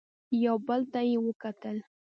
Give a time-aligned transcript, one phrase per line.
[0.45, 1.77] يو بل ته يې وکتل.